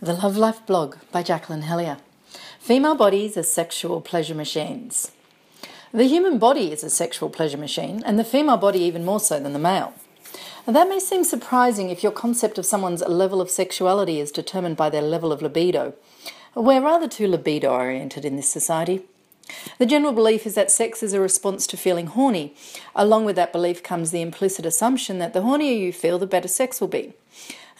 [0.00, 1.96] The Love Life blog by Jacqueline Hellyer.
[2.60, 5.10] Female bodies are sexual pleasure machines.
[5.92, 9.40] The human body is a sexual pleasure machine, and the female body even more so
[9.40, 9.94] than the male.
[10.68, 14.76] And that may seem surprising if your concept of someone's level of sexuality is determined
[14.76, 15.94] by their level of libido.
[16.54, 19.02] We're rather too libido oriented in this society.
[19.78, 22.54] The general belief is that sex is a response to feeling horny.
[22.94, 26.48] Along with that belief comes the implicit assumption that the hornier you feel, the better
[26.48, 27.14] sex will be.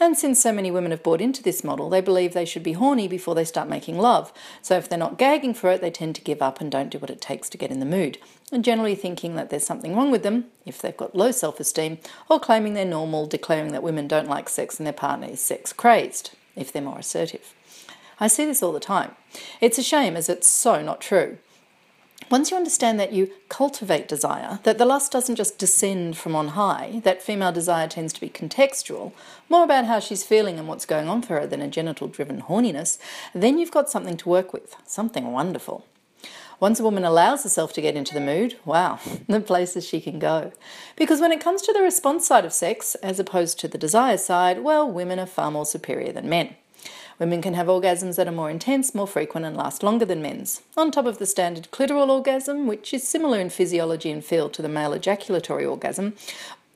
[0.01, 2.75] And since so many women have bought into this model, they believe they should be
[2.75, 4.33] horny before they start making love.
[4.63, 6.99] So if they're not gagging for it, they tend to give up and don't do
[6.99, 8.19] what it takes to get in the mood.
[8.53, 11.99] And generally thinking that there's something wrong with them if they've got low self esteem,
[12.31, 15.73] or claiming they're normal, declaring that women don't like sex and their partner is sex
[15.73, 17.55] crazed if they're more assertive.
[18.21, 19.17] I see this all the time.
[19.61, 21.39] It's a shame as it's so not true.
[22.31, 26.49] Once you understand that you cultivate desire, that the lust doesn't just descend from on
[26.49, 29.13] high, that female desire tends to be contextual,
[29.49, 32.43] more about how she's feeling and what's going on for her than a genital driven
[32.43, 32.99] horniness,
[33.35, 35.87] then you've got something to work with, something wonderful.
[36.61, 40.19] Once a woman allows herself to get into the mood, wow, the places she can
[40.19, 40.53] go.
[40.97, 44.19] Because when it comes to the response side of sex, as opposed to the desire
[44.19, 46.57] side, well, women are far more superior than men.
[47.19, 50.63] Women can have orgasms that are more intense, more frequent, and last longer than men's.
[50.77, 54.63] On top of the standard clitoral orgasm, which is similar in physiology and feel to
[54.63, 56.15] the male ejaculatory orgasm,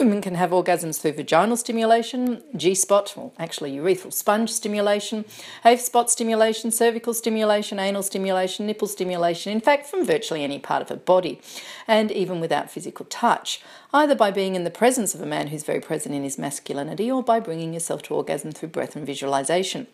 [0.03, 5.25] Women can have orgasms through vaginal stimulation, G spot, or actually urethral sponge stimulation,
[5.65, 10.83] A spot stimulation, cervical stimulation, anal stimulation, nipple stimulation, in fact, from virtually any part
[10.83, 11.41] of her body,
[11.87, 13.63] and even without physical touch,
[13.95, 17.09] either by being in the presence of a man who's very present in his masculinity
[17.09, 19.87] or by bringing yourself to orgasm through breath and visualization.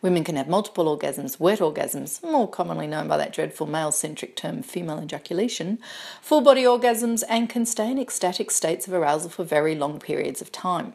[0.00, 4.36] Women can have multiple orgasms, wet orgasms, more commonly known by that dreadful male centric
[4.36, 5.78] term female ejaculation,
[6.20, 10.40] full body orgasms, and can stay in ecstatic states of arousal for very long periods
[10.40, 10.94] of time.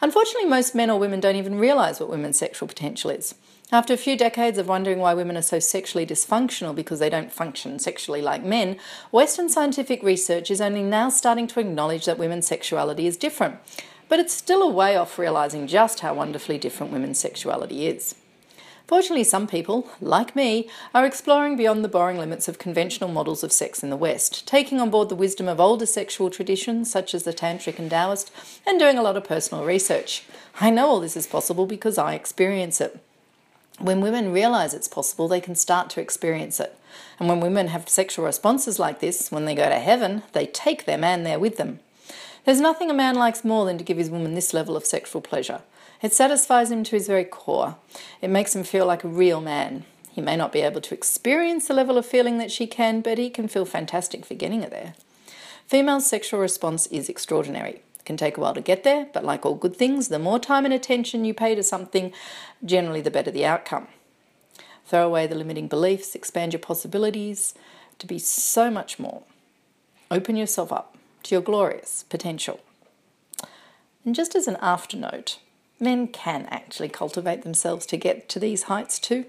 [0.00, 3.34] Unfortunately, most men or women don't even realise what women's sexual potential is.
[3.70, 7.30] After a few decades of wondering why women are so sexually dysfunctional because they don't
[7.30, 8.78] function sexually like men,
[9.10, 13.58] Western scientific research is only now starting to acknowledge that women's sexuality is different
[14.08, 18.14] but it's still a way off realising just how wonderfully different women's sexuality is.
[18.88, 23.52] Fortunately, some people, like me, are exploring beyond the boring limits of conventional models of
[23.52, 27.24] sex in the West, taking on board the wisdom of older sexual traditions such as
[27.24, 28.30] the Tantric and Taoist,
[28.66, 30.24] and doing a lot of personal research.
[30.58, 32.98] I know all this is possible because I experience it.
[33.78, 36.74] When women realise it's possible, they can start to experience it.
[37.20, 40.86] And when women have sexual responses like this, when they go to heaven, they take
[40.86, 41.80] their man there with them.
[42.44, 45.20] There's nothing a man likes more than to give his woman this level of sexual
[45.20, 45.62] pleasure.
[46.02, 47.76] It satisfies him to his very core.
[48.22, 49.84] It makes him feel like a real man.
[50.12, 53.18] He may not be able to experience the level of feeling that she can, but
[53.18, 54.94] he can feel fantastic for getting her there.
[55.66, 57.82] Female sexual response is extraordinary.
[57.98, 60.38] It can take a while to get there, but like all good things, the more
[60.38, 62.12] time and attention you pay to something,
[62.64, 63.88] generally the better the outcome.
[64.86, 67.54] Throw away the limiting beliefs, expand your possibilities
[67.98, 69.22] to be so much more.
[70.10, 72.60] Open yourself up to your glorious potential.
[74.04, 75.38] And just as an afternote,
[75.78, 79.26] men can actually cultivate themselves to get to these heights too.